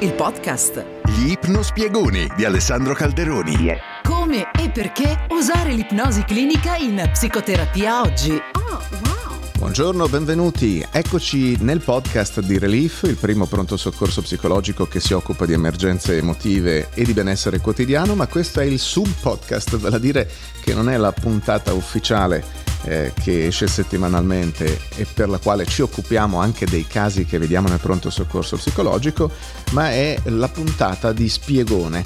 [0.00, 0.84] il podcast.
[1.06, 3.54] Gli ipnospiegoni di Alessandro Calderoni.
[3.54, 3.78] Yeah.
[4.04, 8.30] Come e perché usare l'ipnosi clinica in psicoterapia oggi?
[8.30, 9.38] Oh, wow.
[9.56, 10.86] Buongiorno, benvenuti.
[10.88, 16.16] Eccoci nel podcast di Relief, il primo pronto soccorso psicologico che si occupa di emergenze
[16.16, 20.30] emotive e di benessere quotidiano, ma questo è il sub podcast, vale a dire
[20.60, 25.82] che non è la puntata ufficiale eh, che esce settimanalmente e per la quale ci
[25.82, 29.30] occupiamo anche dei casi che vediamo nel pronto soccorso psicologico,
[29.72, 32.04] ma è la puntata di spiegone.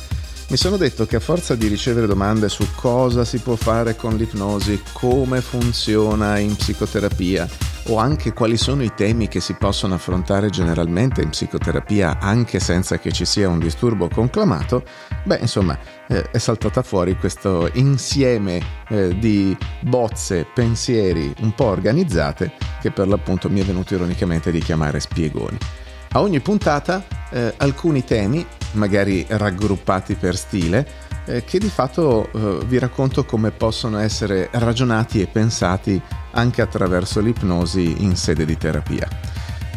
[0.48, 4.16] Mi sono detto che a forza di ricevere domande su cosa si può fare con
[4.16, 10.50] l'ipnosi, come funziona in psicoterapia o anche quali sono i temi che si possono affrontare
[10.50, 14.84] generalmente in psicoterapia anche senza che ci sia un disturbo conclamato,
[15.24, 22.52] beh insomma eh, è saltata fuori questo insieme eh, di bozze, pensieri un po' organizzate
[22.80, 25.58] che per l'appunto mi è venuto ironicamente di chiamare spiegoni.
[26.12, 30.86] A ogni puntata eh, alcuni temi, magari raggruppati per stile,
[31.24, 36.00] eh, che di fatto eh, vi racconto come possono essere ragionati e pensati
[36.32, 39.08] anche attraverso l'ipnosi in sede di terapia.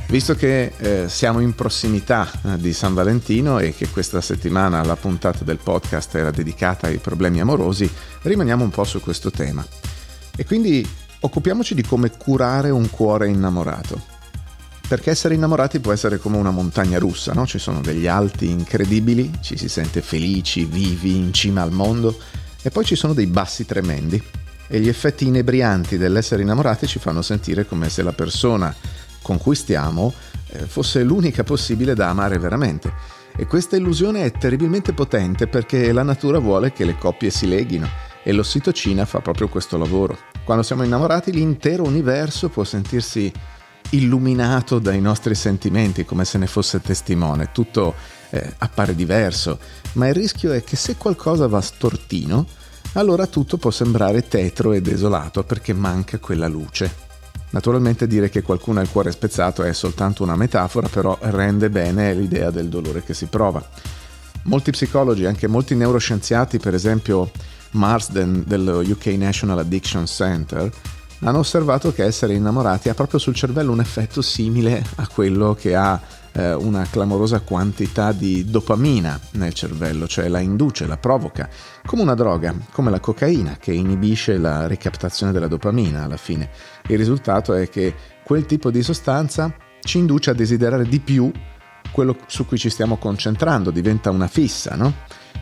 [0.08, 4.96] Visto che eh, siamo in prossimità eh, di San Valentino e che questa settimana la
[4.96, 7.90] puntata del podcast era dedicata ai problemi amorosi,
[8.22, 9.66] rimaniamo un po' su questo tema.
[10.36, 10.88] E quindi
[11.22, 14.14] occupiamoci di come curare un cuore innamorato.
[14.88, 17.48] Perché essere innamorati può essere come una montagna russa, no?
[17.48, 22.16] Ci sono degli alti incredibili, ci si sente felici, vivi, in cima al mondo,
[22.62, 24.22] e poi ci sono dei bassi tremendi.
[24.68, 28.74] E gli effetti inebrianti dell'essere innamorati ci fanno sentire come se la persona
[29.22, 30.14] con cui stiamo
[30.50, 32.94] eh, fosse l'unica possibile da amare veramente.
[33.36, 37.90] E questa illusione è terribilmente potente perché la natura vuole che le coppie si leghino
[38.24, 40.18] e l'ossitocina fa proprio questo lavoro.
[40.44, 43.32] Quando siamo innamorati l'intero universo può sentirsi
[43.92, 47.94] illuminato dai nostri sentimenti come se ne fosse testimone, tutto
[48.30, 49.60] eh, appare diverso,
[49.94, 52.46] ma il rischio è che se qualcosa va stortino,
[52.94, 57.04] allora tutto può sembrare tetro e desolato perché manca quella luce.
[57.52, 62.14] Naturalmente dire che qualcuno ha il cuore spezzato è soltanto una metafora, però rende bene
[62.14, 63.66] l'idea del dolore che si prova.
[64.44, 67.32] Molti psicologi, anche molti neuroscienziati, per esempio
[67.72, 70.70] Marsden dello UK National Addiction Center,
[71.26, 75.76] hanno osservato che essere innamorati ha proprio sul cervello un effetto simile a quello che
[75.76, 76.00] ha
[76.32, 81.50] eh, una clamorosa quantità di dopamina nel cervello, cioè la induce, la provoca,
[81.84, 86.50] come una droga, come la cocaina che inibisce la ricaptazione della dopamina alla fine.
[86.88, 91.32] Il risultato è che quel tipo di sostanza ci induce a desiderare di più
[91.92, 94.94] quello su cui ci stiamo concentrando, diventa una fissa, no?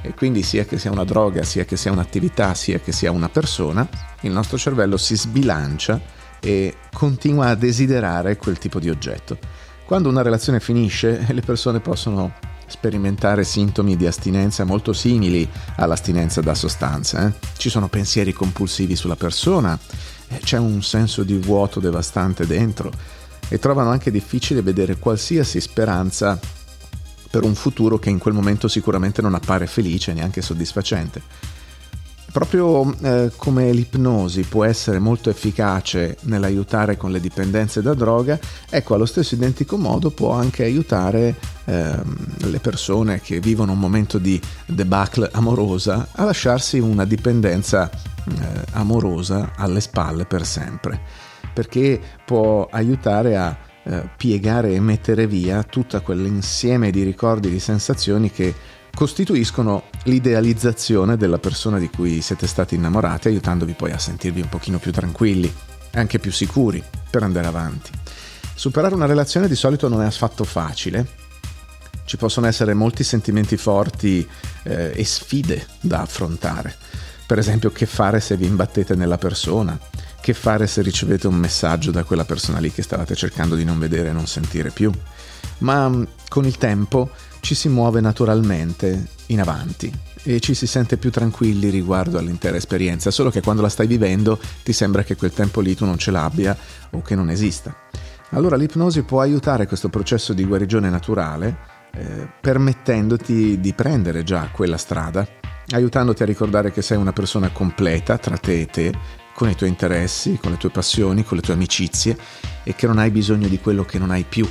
[0.03, 3.30] E quindi sia che sia una droga, sia che sia un'attività, sia che sia una
[3.30, 3.88] persona,
[4.22, 6.00] il nostro cervello si sbilancia
[6.41, 9.38] e continua a desiderare quel tipo di oggetto.
[9.86, 12.34] Quando una relazione finisce, le persone possono
[12.68, 15.47] sperimentare sintomi di astinenza molto simili
[15.78, 17.18] all'astinenza da sostanze.
[17.25, 17.47] Eh?
[17.58, 19.78] Ci sono pensieri compulsivi sulla persona,
[20.28, 22.92] eh, c'è un senso di vuoto devastante dentro
[23.47, 26.40] e trovano anche difficile vedere qualsiasi speranza
[27.33, 31.19] per un futuro che in quel momento sicuramente non appare felice e neanche soddisfacente.
[32.31, 38.38] Proprio eh, come l'ipnosi può essere molto efficace nell'aiutare con le dipendenze da droga,
[38.69, 41.35] ecco allo stesso identico modo può anche aiutare
[41.66, 41.95] eh,
[42.38, 49.53] le persone che vivono un momento di debacle amorosa a lasciarsi una dipendenza eh, amorosa
[49.55, 51.01] alle spalle per sempre,
[51.51, 58.31] perché può aiutare a eh, piegare e mettere via tutto quell'insieme di ricordi, di sensazioni
[58.31, 58.53] che
[58.94, 64.77] costituiscono l'idealizzazione della persona di cui siete stati innamorati, aiutandovi poi a sentirvi un pochino
[64.77, 65.51] più tranquilli
[65.91, 67.91] e anche più sicuri per andare avanti.
[68.55, 71.21] Superare una relazione di solito non è affatto facile,
[72.05, 74.27] ci possono essere molti sentimenti forti
[74.63, 76.75] eh, e sfide da affrontare.
[77.25, 79.77] Per esempio, che fare se vi imbattete nella persona,
[80.23, 83.78] che fare se ricevete un messaggio da quella persona lì che stavate cercando di non
[83.78, 84.89] vedere e non sentire più.
[85.57, 87.09] Ma mm, con il tempo
[87.42, 89.92] ci si muove naturalmente in avanti
[90.24, 94.39] e ci si sente più tranquilli riguardo all'intera esperienza, solo che quando la stai vivendo
[94.63, 96.57] ti sembra che quel tempo lì tu non ce l'abbia
[96.92, 97.75] o che non esista.
[98.30, 101.57] Allora l'ipnosi può aiutare questo processo di guarigione naturale,
[101.94, 105.27] eh, permettendoti di prendere già quella strada,
[105.68, 109.69] aiutandoti a ricordare che sei una persona completa tra te e te, con i tuoi
[109.69, 112.18] interessi, con le tue passioni, con le tue amicizie
[112.63, 114.47] e che non hai bisogno di quello che non hai più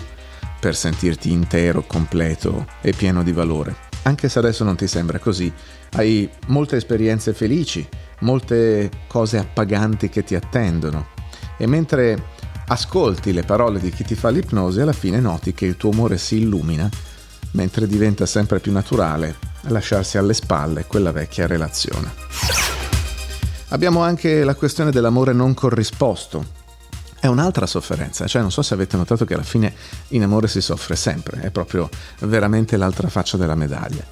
[0.60, 3.90] per sentirti intero, completo e pieno di valore.
[4.02, 5.52] Anche se adesso non ti sembra così,
[5.92, 7.86] hai molte esperienze felici,
[8.20, 11.08] molte cose appaganti che ti attendono
[11.56, 12.30] e mentre
[12.66, 16.18] ascolti le parole di chi ti fa l'ipnosi alla fine noti che il tuo umore
[16.18, 16.88] si illumina
[17.52, 22.81] mentre diventa sempre più naturale lasciarsi alle spalle quella vecchia relazione.
[23.72, 26.44] Abbiamo anche la questione dell'amore non corrisposto,
[27.18, 29.72] è un'altra sofferenza, cioè non so se avete notato che alla fine
[30.08, 31.88] in amore si soffre sempre, è proprio
[32.20, 34.04] veramente l'altra faccia della medaglia.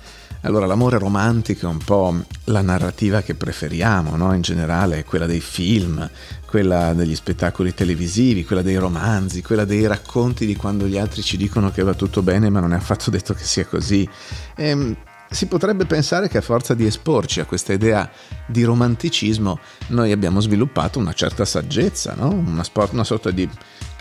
[0.43, 4.33] Allora l'amore romantico è un po' la narrativa che preferiamo, no?
[4.33, 6.09] in generale, quella dei film,
[6.47, 11.37] quella degli spettacoli televisivi, quella dei romanzi, quella dei racconti di quando gli altri ci
[11.37, 14.09] dicono che va tutto bene ma non è affatto detto che sia così.
[14.57, 14.97] E, ehm,
[15.31, 18.11] si potrebbe pensare che a forza di esporci a questa idea
[18.47, 22.31] di romanticismo noi abbiamo sviluppato una certa saggezza, no?
[22.31, 23.49] una, sport, una sorta di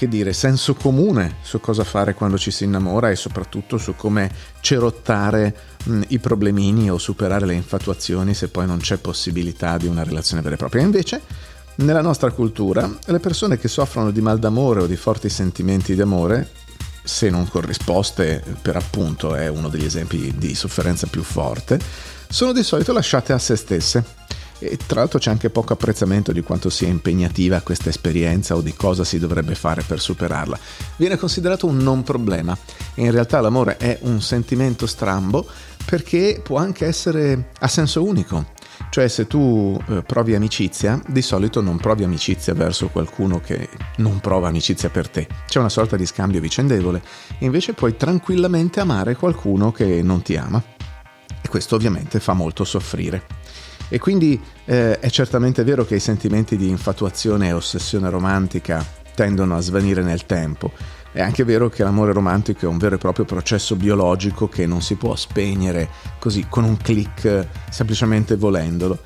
[0.08, 4.32] dire, senso comune su cosa fare quando ci si innamora e soprattutto su come
[4.62, 10.04] cerottare mh, i problemini o superare le infatuazioni se poi non c'è possibilità di una
[10.04, 10.82] relazione vera e propria.
[10.82, 11.22] invece
[11.76, 16.50] nella nostra cultura le persone che soffrono di mal d'amore o di forti sentimenti d'amore
[17.04, 21.80] se non corrisposte, per appunto è uno degli esempi di sofferenza più forte,
[22.30, 24.18] sono di solito lasciate a se stesse.
[24.62, 28.74] E tra l'altro c'è anche poco apprezzamento di quanto sia impegnativa questa esperienza o di
[28.74, 30.60] cosa si dovrebbe fare per superarla.
[30.98, 32.58] Viene considerato un non problema.
[32.96, 35.48] In realtà l'amore è un sentimento strambo
[35.86, 38.58] perché può anche essere a senso unico.
[38.90, 44.20] Cioè se tu eh, provi amicizia, di solito non provi amicizia verso qualcuno che non
[44.20, 45.28] prova amicizia per te.
[45.46, 47.02] C'è una sorta di scambio vicendevole.
[47.40, 50.62] Invece puoi tranquillamente amare qualcuno che non ti ama.
[51.42, 53.24] E questo ovviamente fa molto soffrire.
[53.90, 59.58] E quindi eh, è certamente vero che i sentimenti di infatuazione e ossessione romantica tendono
[59.58, 60.72] a svanire nel tempo,
[61.12, 64.82] è anche vero che l'amore romantico è un vero e proprio processo biologico che non
[64.82, 65.90] si può spegnere
[66.20, 69.00] così con un clic semplicemente volendolo.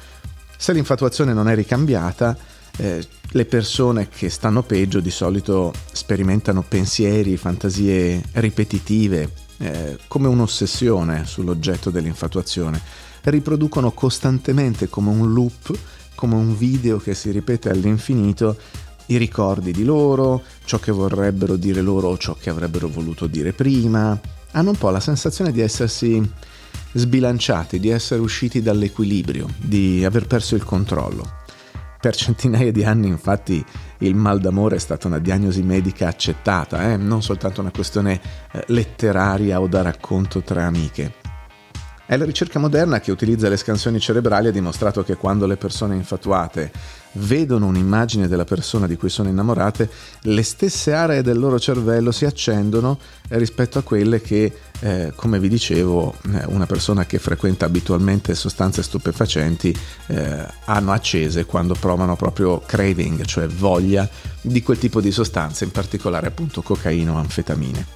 [0.57, 2.37] Se l'infatuazione non è ricambiata,
[2.77, 11.25] eh, le persone che stanno peggio di solito sperimentano pensieri, fantasie ripetitive, eh, come un'ossessione
[11.25, 12.81] sull'oggetto dell'infatuazione.
[13.23, 15.73] Riproducono costantemente come un loop,
[16.15, 18.57] come un video che si ripete all'infinito,
[19.07, 23.53] i ricordi di loro, ciò che vorrebbero dire loro o ciò che avrebbero voluto dire
[23.53, 24.19] prima.
[24.51, 26.21] Hanno un po' la sensazione di essersi
[26.93, 31.41] sbilanciati, di essere usciti dall'equilibrio, di aver perso il controllo.
[31.99, 33.63] Per centinaia di anni infatti
[33.99, 36.97] il mal d'amore è stata una diagnosi medica accettata, eh?
[36.97, 38.19] non soltanto una questione
[38.51, 41.22] eh, letteraria o da racconto tra amiche.
[42.13, 45.95] È la ricerca moderna che utilizza le scansioni cerebrali ha dimostrato che quando le persone
[45.95, 46.71] infatuate
[47.13, 49.89] vedono un'immagine della persona di cui sono innamorate,
[50.21, 52.99] le stesse aree del loro cervello si accendono
[53.29, 58.83] rispetto a quelle che, eh, come vi dicevo, eh, una persona che frequenta abitualmente sostanze
[58.83, 59.75] stupefacenti
[60.05, 64.07] eh, hanno accese quando provano proprio craving, cioè voglia
[64.39, 67.87] di quel tipo di sostanze, in particolare appunto cocaina o anfetamine.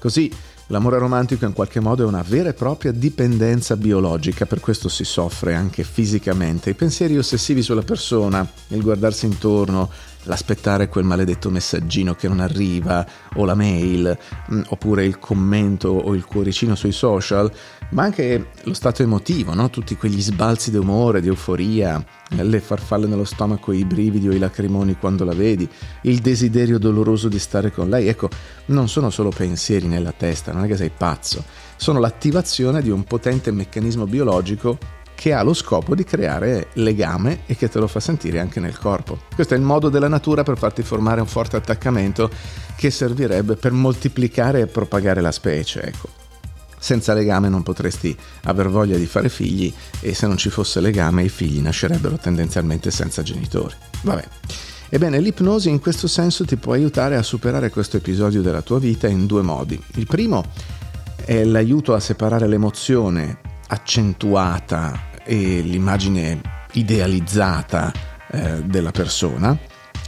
[0.00, 0.32] Così
[0.70, 5.02] L'amore romantico in qualche modo è una vera e propria dipendenza biologica, per questo si
[5.02, 6.70] soffre anche fisicamente.
[6.70, 9.90] I pensieri ossessivi sulla persona, il guardarsi intorno,
[10.24, 14.16] l'aspettare quel maledetto messaggino che non arriva, o la mail,
[14.52, 17.50] mm, oppure il commento o il cuoricino sui social,
[17.90, 19.70] ma anche lo stato emotivo, no?
[19.70, 24.38] tutti quegli sbalzi di umore, di euforia, le farfalle nello stomaco, i brividi o i
[24.38, 25.68] lacrimoni quando la vedi,
[26.02, 28.06] il desiderio doloroso di stare con lei.
[28.06, 28.28] Ecco,
[28.66, 31.44] non sono solo pensieri nella testa, non è che sei pazzo,
[31.76, 37.54] sono l'attivazione di un potente meccanismo biologico che ha lo scopo di creare legame e
[37.54, 39.18] che te lo fa sentire anche nel corpo.
[39.34, 42.30] Questo è il modo della natura per farti formare un forte attaccamento
[42.74, 46.08] che servirebbe per moltiplicare e propagare la specie, ecco.
[46.78, 51.24] Senza legame non potresti aver voglia di fare figli e se non ci fosse legame
[51.24, 53.74] i figli nascerebbero tendenzialmente senza genitori.
[54.00, 54.24] Vabbè.
[54.88, 59.06] Ebbene, l'ipnosi in questo senso ti può aiutare a superare questo episodio della tua vita
[59.06, 59.78] in due modi.
[59.96, 60.46] Il primo
[61.26, 66.40] è l'aiuto a separare l'emozione accentuata e l'immagine
[66.72, 67.92] idealizzata
[68.30, 69.56] eh, della persona,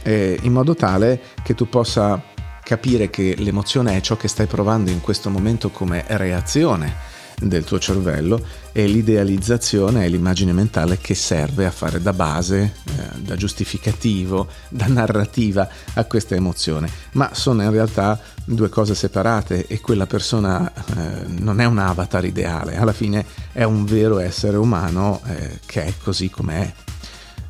[0.03, 2.21] eh, in modo tale che tu possa
[2.61, 7.12] capire che l'emozione è ciò che stai provando in questo momento come reazione
[7.47, 13.19] del tuo cervello e l'idealizzazione è l'immagine mentale che serve a fare da base, eh,
[13.19, 16.89] da giustificativo, da narrativa a questa emozione.
[17.13, 22.25] Ma sono in realtà due cose separate e quella persona eh, non è un avatar
[22.25, 26.73] ideale, alla fine è un vero essere umano eh, che è così com'è.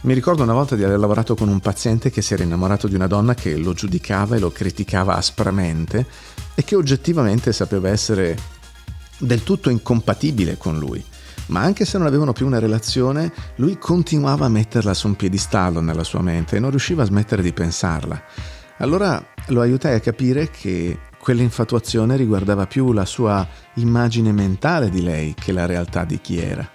[0.01, 2.95] Mi ricordo una volta di aver lavorato con un paziente che si era innamorato di
[2.95, 6.05] una donna che lo giudicava e lo criticava aspramente
[6.55, 8.37] e che oggettivamente sapeva essere
[9.17, 11.03] del tutto incompatibile con lui.
[11.47, 15.81] Ma anche se non avevano più una relazione, lui continuava a metterla su un piedistallo
[15.81, 18.21] nella sua mente e non riusciva a smettere di pensarla.
[18.77, 25.33] Allora lo aiutai a capire che quell'infatuazione riguardava più la sua immagine mentale di lei
[25.33, 26.69] che la realtà di chi era.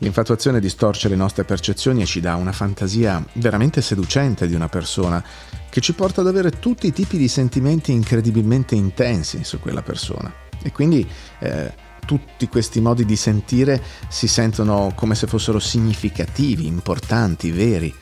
[0.00, 5.22] L'infatuazione distorce le nostre percezioni e ci dà una fantasia veramente seducente di una persona
[5.68, 10.46] che ci porta ad avere tutti i tipi di sentimenti incredibilmente intensi su quella persona.
[10.62, 11.06] E quindi
[11.40, 11.72] eh,
[12.08, 17.94] tutti questi modi di sentire si sentono come se fossero significativi, importanti, veri.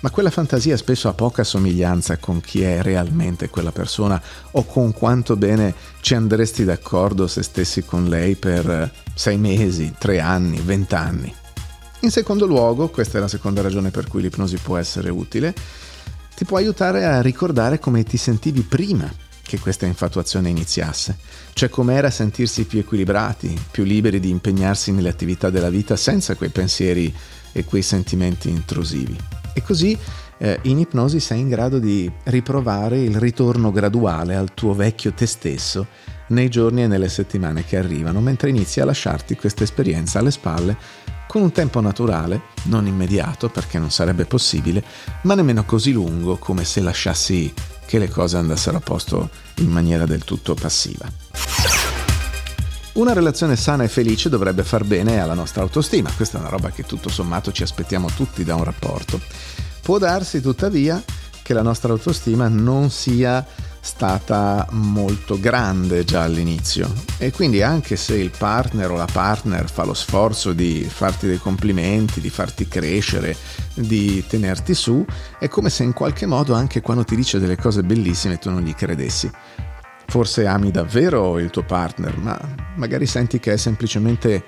[0.00, 4.92] Ma quella fantasia spesso ha poca somiglianza con chi è realmente quella persona o con
[4.92, 11.32] quanto bene ci andresti d'accordo se stessi con lei per sei mesi, tre anni, vent'anni.
[12.00, 15.54] In secondo luogo, questa è la seconda ragione per cui l'ipnosi può essere utile,
[16.34, 19.08] ti può aiutare a ricordare come ti sentivi prima
[19.42, 21.16] che questa infatuazione iniziasse,
[21.52, 26.50] cioè com'era sentirsi più equilibrati, più liberi di impegnarsi nelle attività della vita senza quei
[26.50, 27.12] pensieri
[27.52, 29.16] e quei sentimenti intrusivi.
[29.52, 29.98] E così
[30.38, 35.26] eh, in ipnosi sei in grado di riprovare il ritorno graduale al tuo vecchio te
[35.26, 35.86] stesso
[36.28, 40.76] nei giorni e nelle settimane che arrivano, mentre inizi a lasciarti questa esperienza alle spalle
[41.28, 44.84] con un tempo naturale, non immediato perché non sarebbe possibile,
[45.22, 47.52] ma nemmeno così lungo come se lasciassi
[47.92, 51.04] che le cose andassero a posto in maniera del tutto passiva.
[52.94, 56.70] Una relazione sana e felice dovrebbe far bene alla nostra autostima, questa è una roba
[56.70, 59.20] che tutto sommato ci aspettiamo tutti da un rapporto.
[59.82, 61.02] Può darsi tuttavia
[61.42, 63.46] che la nostra autostima non sia
[63.84, 69.84] stata molto grande già all'inizio e quindi anche se il partner o la partner fa
[69.84, 73.36] lo sforzo di farti dei complimenti, di farti crescere,
[73.74, 75.04] di tenerti su,
[75.36, 78.62] è come se in qualche modo anche quando ti dice delle cose bellissime tu non
[78.62, 79.28] gli credessi.
[80.06, 82.38] Forse ami davvero il tuo partner, ma
[82.76, 84.44] magari senti che è semplicemente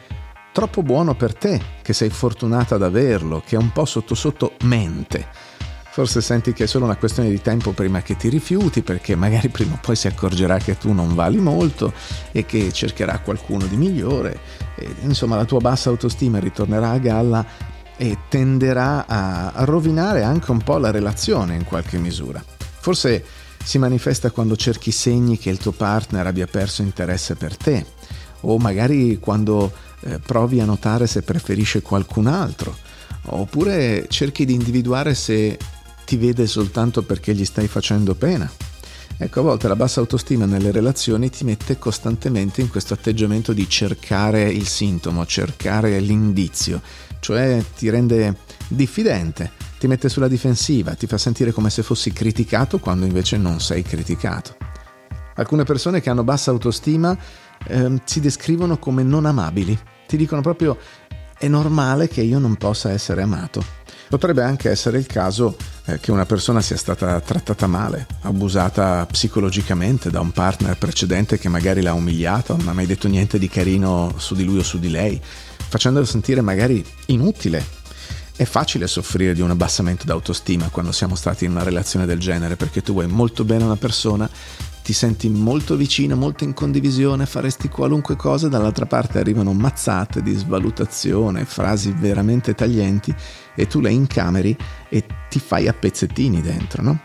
[0.53, 5.54] troppo buono per te, che sei fortunata ad averlo, che un po' sotto sotto mente
[5.95, 9.49] Forse senti che è solo una questione di tempo prima che ti rifiuti, perché magari
[9.49, 11.93] prima o poi si accorgerà che tu non vali molto
[12.33, 14.41] e che cercherà qualcuno di migliore.
[14.75, 17.47] E, insomma, la tua bassa autostima ritornerà a galla
[17.97, 22.45] e tenderà a rovinare anche un po' la relazione in qualche misura.
[22.81, 23.25] Forse
[23.63, 27.87] si manifesta quando cerchi segni che il tuo partner abbia perso interesse per te,
[28.41, 32.77] o magari quando eh, provi a notare se preferisce qualcun altro,
[33.27, 35.57] oppure cerchi di individuare se
[36.05, 38.51] ti vede soltanto perché gli stai facendo pena.
[39.17, 43.69] Ecco, a volte la bassa autostima nelle relazioni ti mette costantemente in questo atteggiamento di
[43.69, 46.83] cercare il sintomo, cercare l'indizio,
[47.21, 52.81] cioè ti rende diffidente, ti mette sulla difensiva, ti fa sentire come se fossi criticato
[52.81, 54.57] quando invece non sei criticato.
[55.37, 57.17] Alcune persone che hanno bassa autostima
[57.67, 60.77] eh, si descrivono come non amabili, ti dicono proprio
[61.39, 63.65] è normale che io non possa essere amato.
[64.09, 65.57] Potrebbe anche essere il caso
[66.01, 71.83] che una persona sia stata trattata male, abusata psicologicamente da un partner precedente che magari
[71.83, 74.89] l'ha umiliata, non ha mai detto niente di carino su di lui o su di
[74.89, 75.21] lei,
[75.69, 77.83] facendolo sentire magari inutile.
[78.37, 82.57] È facile soffrire di un abbassamento d'autostima quando siamo stati in una relazione del genere
[82.57, 84.29] perché tu vuoi molto bene una persona,
[84.85, 90.35] ti senti molto vicino, molto in condivisione, faresti qualunque cosa, dall'altra parte arrivano mazzate di
[90.35, 93.15] svalutazione, frasi veramente taglienti
[93.55, 94.55] e tu le incameri
[94.91, 97.01] e ti fai a pezzettini dentro, no?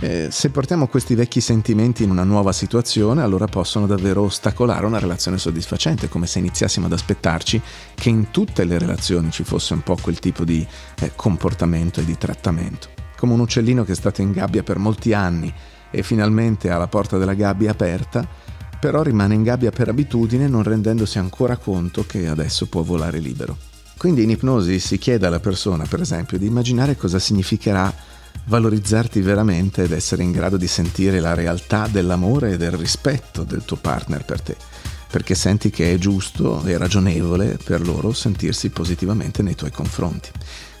[0.00, 4.98] Eh, se portiamo questi vecchi sentimenti in una nuova situazione, allora possono davvero ostacolare una
[4.98, 7.62] relazione soddisfacente, come se iniziassimo ad aspettarci
[7.94, 10.66] che in tutte le relazioni ci fosse un po' quel tipo di
[10.98, 12.88] eh, comportamento e di trattamento.
[13.16, 15.54] Come un uccellino che è stato in gabbia per molti anni
[15.92, 18.26] e finalmente ha la porta della gabbia aperta,
[18.80, 23.56] però rimane in gabbia per abitudine non rendendosi ancora conto che adesso può volare libero.
[23.96, 27.94] Quindi in ipnosi si chiede alla persona, per esempio, di immaginare cosa significherà
[28.46, 33.64] valorizzarti veramente ed essere in grado di sentire la realtà dell'amore e del rispetto del
[33.64, 34.56] tuo partner per te,
[35.08, 40.30] perché senti che è giusto e ragionevole per loro sentirsi positivamente nei tuoi confronti.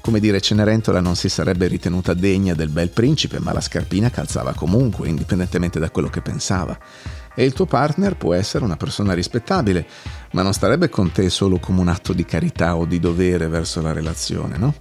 [0.02, 4.52] Come dire, Cenerentola non si sarebbe ritenuta degna del bel principe, ma la scarpina calzava
[4.52, 6.76] comunque, indipendentemente da quello che pensava
[7.34, 9.86] e il tuo partner può essere una persona rispettabile,
[10.32, 13.80] ma non starebbe con te solo come un atto di carità o di dovere verso
[13.80, 14.74] la relazione, no?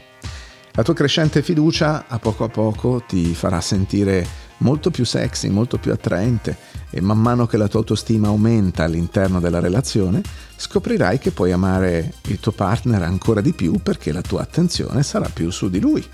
[0.73, 4.25] La tua crescente fiducia a poco a poco ti farà sentire
[4.57, 6.57] molto più sexy, molto più attraente
[6.91, 10.21] e man mano che la tua autostima aumenta all'interno della relazione,
[10.55, 15.29] scoprirai che puoi amare il tuo partner ancora di più perché la tua attenzione sarà
[15.29, 16.05] più su di lui.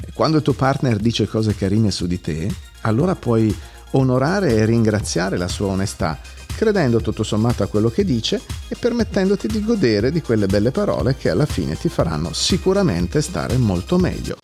[0.00, 3.54] E quando il tuo partner dice cose carine su di te, allora puoi
[3.92, 6.18] onorare e ringraziare la sua onestà,
[6.56, 11.16] credendo tutto sommato a quello che dice e permettendoti di godere di quelle belle parole
[11.16, 14.36] che alla fine ti faranno sicuramente stare molto meglio.